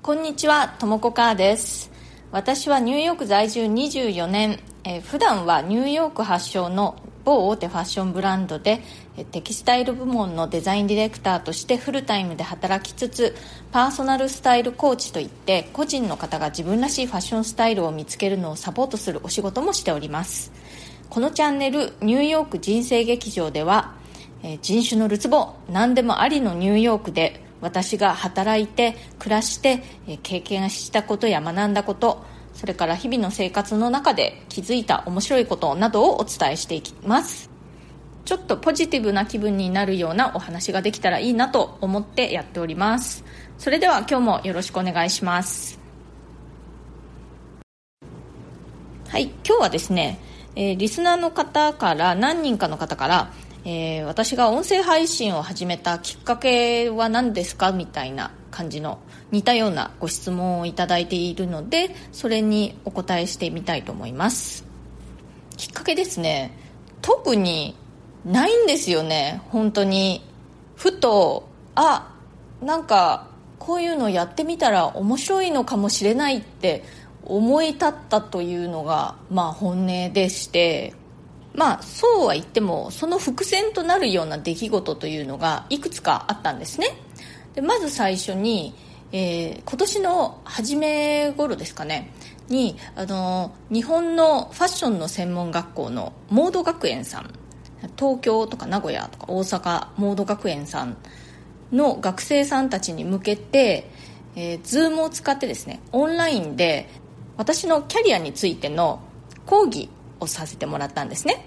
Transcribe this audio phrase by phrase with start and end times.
[0.00, 1.90] こんにちは、ともこかーです。
[2.30, 8.80] 私はニューヨーク在住24年、えー普段はニューヨーク発祥の某大手ファッションブランドで
[9.32, 13.34] テキスタイル部門のデザインディレクターとしてフルタイムで働きつつ
[13.72, 20.52] パーソナルスタイルコーチといって個人の方が自分らしいファッションスタイルを見つけるのをサポートするお仕事もしております
[21.10, 23.94] このチャンネル「ニューヨーク人生劇場」では
[24.42, 29.82] え人種のるつぼ何でもありのニューヨークで私が働いて暮らして
[30.22, 32.24] 経験したことや学んだこと
[32.58, 37.50] それから日々の生活の中で気づいた面白いことなどをお伝えしていきます。
[38.24, 43.24] ちょっとポジティブな気分になるようなお話ができたらいいなと思ってやっております。
[43.58, 45.78] それでは今日もよろしくお願いします。
[49.08, 50.18] はい今日はですね、
[50.56, 53.32] えリスナーの方から何人かの方から、
[53.64, 58.98] えー私が音声配信を始めたきっかけは何ですかみたいな感じの
[59.30, 64.64] 似たようなご質問をいただいているのでそれにお答えしてみたいと思います。
[65.56, 66.56] きっかけですね。
[67.02, 67.76] 特に
[68.24, 69.42] ないんですよね。
[69.48, 70.24] 本当に。
[70.76, 72.14] ふとあ
[72.62, 73.28] なんか
[73.58, 76.84] こういうのやってみたら面白いのかもしれないって
[77.24, 80.94] 思い立ったというのがまあ本音でして。
[81.54, 86.88] まあそうは言ってもその伏線となるような出来事というのがいくつかあったんですね。
[87.54, 88.74] でまず最初に、
[89.12, 92.12] えー今年の初め頃ですかね。
[92.48, 97.30] にあの日本のファッションの専門学校のモード学園さん。
[97.96, 100.96] 東京とか名古屋とか大阪モード学園さん
[101.72, 103.90] の学生さんたちに向けて、
[104.34, 106.88] えー、Zoom を使ってですねオンラインで
[107.36, 109.00] 私のキャリアについての
[109.46, 109.88] 講義
[110.20, 111.44] をさせてもらったんですね。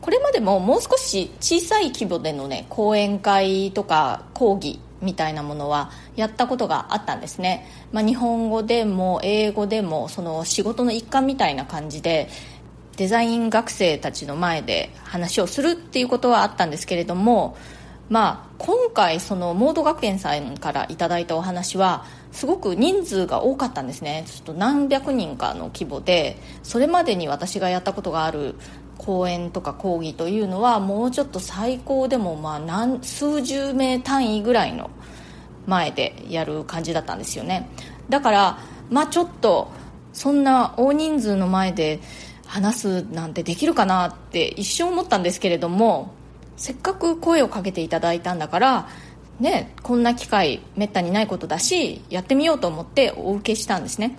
[0.00, 12.28] これまでももう少し小さい規模でのね講演会とか講義みたいなものはやったことがあったんですね、まあ、日本語でも英語でもその仕事の一環みたいな感じで
[12.96, 17.56] デザイン学生たちの前で話をするっていうことはあったんですけれども
[18.08, 24.24] まあ今回そのモード学園さんからいただいたお話はすごく人数が多かったんですね。
[24.26, 28.54] ちょっと何百人かの規模でそれまでに私がやったことがある
[28.98, 34.90] 講演とか講義というのはもうちょっと最高でもまあ何数十名単位ぐらいの
[35.66, 37.68] 前でやる感じだったんですよね。
[38.08, 38.58] だから
[38.90, 39.70] まあちょっと
[40.12, 42.00] そんな大人数の前で
[42.46, 46.14] 話すなんてできるかなって一瞬思ったんですけれども
[46.56, 48.88] せっかく声をかけていただいたんだから
[49.40, 54.18] ねこんな機会めったにないことだしやってみようと思ってお受けしたんですね。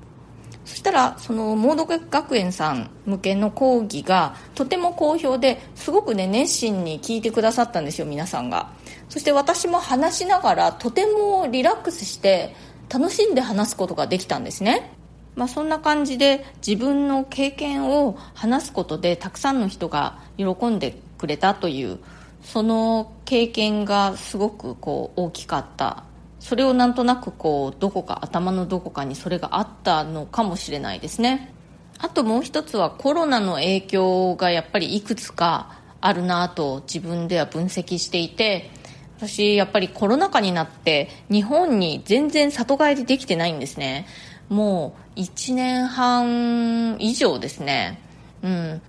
[0.65, 8.69] そしたらそのモード学園さん向けの講義がとても好評ですごくね熱心に聞いてくださったんですよ皆さんが。
[9.09, 12.55] そして私も話しながらとてもリラックスして
[12.87, 14.93] 楽しんで話すことができたんですね。
[15.35, 21.99] まあ、そんな感じで自分の経験を話すことでたくさんの人が喜んでくれたという
[22.43, 26.03] その経験がすごくこう大きかった。
[26.39, 31.53] それをなんとなくこうどこか頭のどこかにそれがあったのかもしれないですね。
[31.97, 38.71] あともう一つはコロナの影響がやっぱりいくつかあるなと自分では分析していて
[39.17, 44.07] 私やっぱりコロナ禍になって日本に全然里帰りできてないんですね。
[44.47, 48.01] もう1年半以上ですね。
[48.41, 48.81] うん。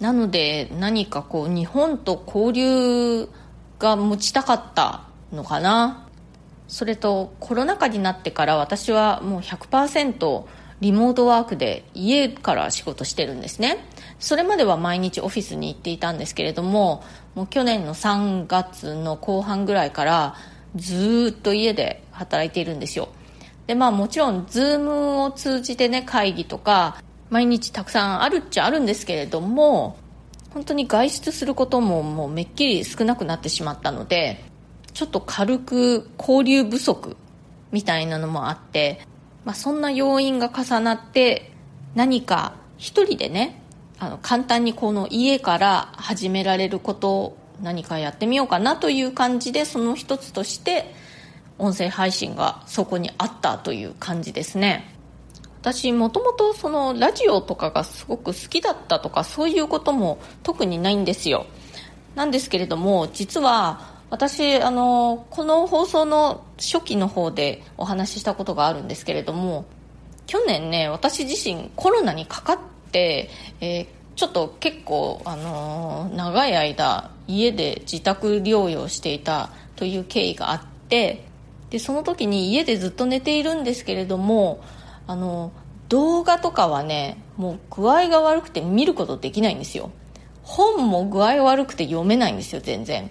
[0.00, 3.28] なので何かこう日本と交流
[3.78, 6.06] が持ちたかったのかな？
[6.68, 10.44] それとコロナ禍になってから私はもう100%
[10.80, 13.84] リモートワークで家から仕事してるんですね。
[14.20, 17.02] それまでは毎日オフィスに行っていたんですけれども
[17.34, 20.34] もう去年の3月の後半ぐらいから
[20.76, 23.08] ずっと家で働いているんですよ。
[23.66, 29.98] でまあもちろん Zoom を通じてね会議とか毎日たくさんあるっちゃあるんですけれども
[30.50, 34.44] 本当に外出することももうめっきり少なくなってしまったので
[34.94, 37.16] ちょっと軽く交流不足
[37.70, 39.00] みたいなのもあって、
[39.44, 41.52] まあ、そんな要因が重なって
[41.94, 43.62] 何か一人でね
[43.98, 50.94] あの簡単にこの家から始められることを何かやってみようかなという感じでその一つとして
[51.58, 54.97] 音声配信がそこにあったという感じですね。
[55.60, 61.46] 私もともとそのラジオとかがすごく好きだったとかそういうことも特にないんですよ。
[62.14, 69.66] なんですけれども実は私あのこの放送の初期の方でお話ししたことがあるんですけれども
[70.26, 72.58] 去年ね私自身コロナにかかっ
[72.90, 81.24] て、えーちょっと結構、あの長い間家で自宅療養していたという経緯があって
[81.70, 84.60] でその時に家でずっと寝ているんですけれども
[85.08, 85.52] あの
[85.88, 89.90] 動画とかはねもう具合が悪くて見ることできないんですよ。
[90.42, 93.10] 本も具合悪くて読めないんですよ全然。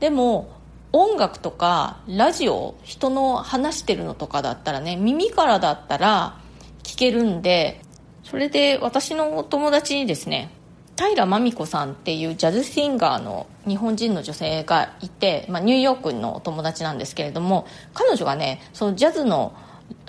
[0.00, 0.50] でも
[0.92, 6.38] 音楽とかラジオ人の話してるのとかだったらね耳からだったら
[6.82, 7.80] 聞けるんで
[8.24, 10.50] それで私のお友達にですね
[10.96, 19.54] 平真美子さんっていうジャズシンガーの日本人の女性がいて、まあ、ニューヨークのお友達なんですけれども彼女がねそのジャズの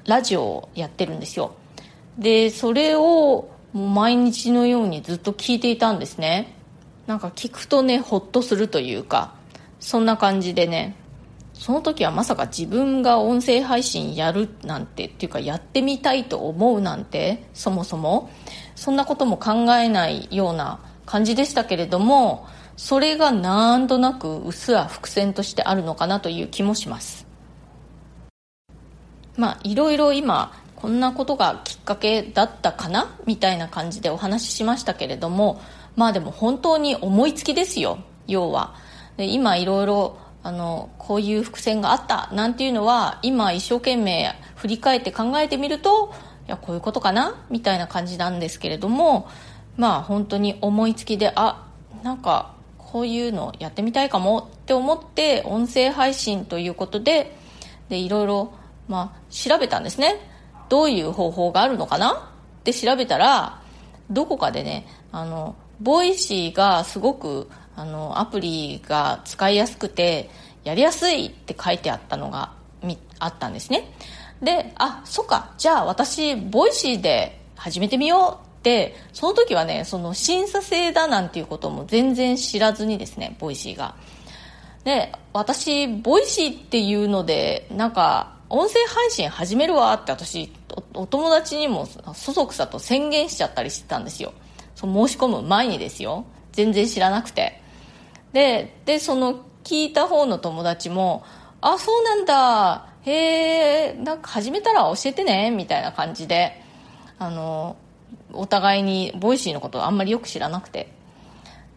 [0.05, 1.53] ラジオをやってるんですよ。
[2.17, 6.55] でそれをもう毎日のようにずっと聞いていたんですね。
[7.07, 9.33] なんか聞くとねホッとするというか
[9.79, 10.95] そんな感じでね。
[11.53, 18.29] その時はまさか自分が音声配信やるなんてっていうかやってみたいと思うなんてそもそも。
[18.75, 27.27] そんなことも考えないような感じでしたけれどもそれがなんとなくうっすら伏線としてあるのかなという気もします。
[29.37, 33.15] まあいろいろ今こんなことがきっかけだったかな？
[33.25, 35.61] みたいな感じでお話ししましたけれども
[35.95, 38.75] まあでも本当に思いつきですよ要は。
[39.17, 46.13] で今いろいろあのこういう伏線があったなんていうのは今一生懸命振り返って考えてみると
[46.47, 47.45] いやこういうことかな？
[47.49, 49.29] みたいな感じなんですけれども
[49.77, 51.65] まあ本当に思いつきであ
[52.03, 57.35] なんかこういうのやってみたいかもって思って音声配信ということで
[57.89, 58.53] でいろいろ、
[58.87, 60.19] まあ、調べたんですね。
[60.69, 62.31] どういう方法があるのかな？
[62.61, 63.61] って調べたら
[64.09, 70.29] どこかでねあの Voicy がすごくあのアプリが使いやすくて
[70.63, 72.53] やりやすいって書いてあったのが
[73.19, 73.91] あったんですね。
[74.41, 83.95] であそっかじゃあ私 Voicyで始めてみようってその時はねその審査制だなんていうことも全然知らずにですね Voicyが。
[84.83, 90.53] で私 Voicyっていうのでなんか音声配信始めるわって私
[90.93, 94.31] お友達にもそそくさと宣言しちゃったりしてたんですよ。
[94.75, 96.25] その申し込む前にですよ。
[96.51, 97.59] 全然知らなくて。
[98.31, 101.23] ででその聞いた方の友達も
[101.61, 102.89] 「あそうなんだ。
[103.01, 106.61] へえなんか始めたら教えてね」みたいな感じで
[107.17, 107.75] あの
[108.33, 110.93] お互いに Voicy のことをあんまりよく知らなくて。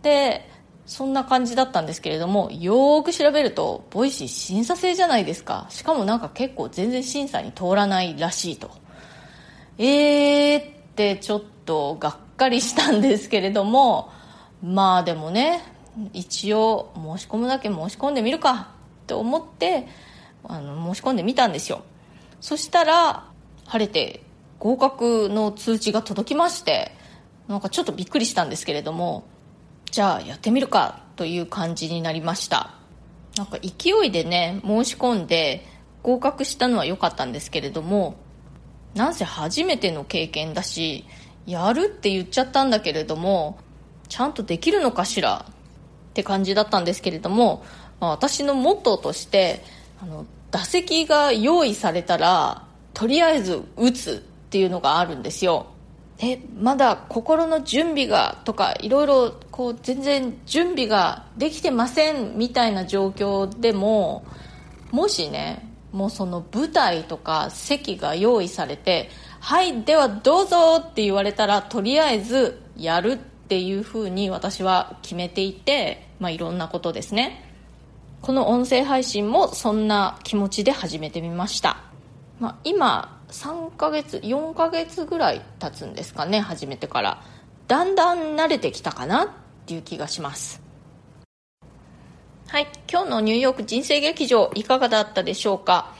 [0.02, 0.46] で
[0.86, 5.66] そんな感じだったんですけれどもよーく調べると Voicy 審査制じゃないですか。
[5.68, 8.70] しかもなんか結構全然審査に通らないらしいと。
[9.78, 10.64] えーっ
[10.96, 14.10] てちょっとがっかりしたんですけれども
[14.62, 15.62] まあでもね
[16.12, 18.70] 一応申し込むだけ申し込んでみるか
[19.02, 19.86] って思って
[20.44, 21.82] あの申し込んでみたんですよ。
[22.40, 23.24] そしたら
[23.66, 24.22] 晴れて
[24.58, 26.92] 合格の通知が届きまして
[27.48, 29.24] なんかちょっとびっくりしたんですけれども
[29.90, 32.74] じゃあやってみるかという感じになりました。
[33.36, 35.66] なんか勢いでね申し込んで
[36.02, 38.16] 合格したのは良かったんですけれども
[38.94, 41.04] なんせ初めての経験だし
[41.46, 43.58] やるって言っちゃったんだけれども
[44.08, 45.44] ちゃんとできるのかしら？
[45.48, 45.52] っ
[46.14, 47.62] て感じだったんですけれども、
[48.00, 49.62] まあ、私のモットーとして
[50.00, 55.66] あの打席が用意されたらとりあえず打つっていうのがあるんですよ。
[56.18, 64.24] えまだ心の準備がとかいろいろこう全然準備ができてませんみたいな状況でも
[64.90, 69.10] もしねもうその舞台とか席が用意されて
[69.40, 77.42] 「はいではどうぞ」って言われたらとりあえずやるっていうふうに私は決めていてまあ、いろんなことですね。
[78.22, 81.76] この音声配信もそんな気持ちで始めてみました、
[82.40, 87.22] まあ、今3ヶ月4ヶ月ぐらい経つんですかね始めてから。
[87.68, 89.28] だんだん慣れてきたかなっ
[89.66, 90.62] ていう気がします。
[92.48, 95.92] はい今日のニューヨーク人生劇場いかがだったでしょうか？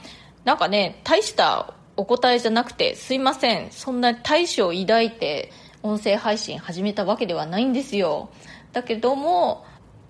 [0.44, 3.70] なんかね大したお答えじゃなくてすいません。
[3.70, 5.52] そんな大志を抱いて
[5.82, 8.30] 音声配信始めたわけではないんですよ。
[8.72, 9.66] だけども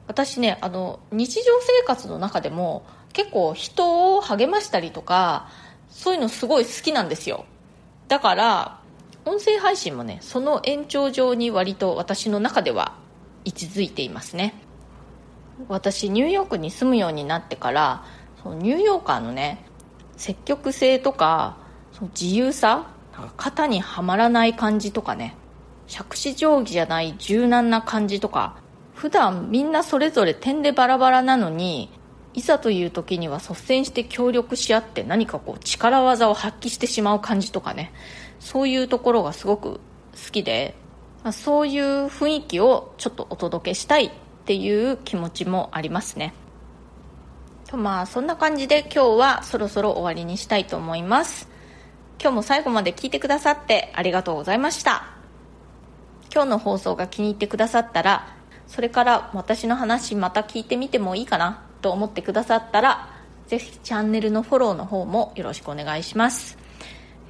[0.07, 5.49] 私ねあの日常生活の中でも結構人を励ましたりとか
[5.97, 7.47] そういうのすごい好きなんですよ。
[8.07, 8.81] だから
[9.25, 12.93] 音声配信もねその延長上に割と私の中では
[13.47, 14.55] 位置づいていますね。
[15.69, 18.05] 私ニューヨークに住むようになってから
[18.43, 19.65] そのニューヨーカーのね
[20.19, 21.57] 積極性とか
[21.93, 22.91] その自由さ
[23.39, 25.35] 肩にはまらない感じとかね
[25.87, 28.59] 杓子定規じゃない柔軟な感じとか
[28.95, 31.91] 普段みんなそれぞれ点でバラバラなのに
[32.37, 37.93] いざという時には率先して協力し合って何かこう力技を発揮してしまう感じとかね。
[38.41, 39.81] そういうところがすごく好
[40.31, 40.77] きで、
[41.25, 44.11] まあ、そういう雰囲気をちょっとお届けしたいっ
[44.45, 46.35] ていう気持ちもありますね。
[47.67, 51.49] とまあそんな感じで今日はそろそろ終わりにしたいと思います。
[52.21, 55.07] 今日も最後まで聞いてくださってありがとうございました。
[56.31, 61.66] 今日の放送が気に入ってくださったらそれから私の話また聞いてみてもいいかな。
[61.87, 63.09] と思ってくださったら
[63.47, 66.59] ぜひチャンネルのフォローの方もよろしくお願いします。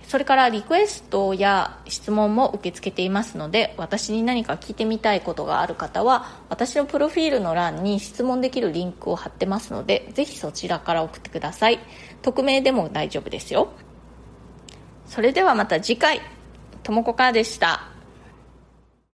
[0.09, 11.81] それからリクエストや質問も受け付けていますので私に何か聞いてみたいことがある方は私のプロフィールの欄に質問できるリンクを貼ってますのでぜひそちらから送ってください。
[12.23, 13.69] 匿名でも大丈夫ですよ。
[15.07, 16.23] それではまた次回。
[16.83, 17.96] ともこかでした。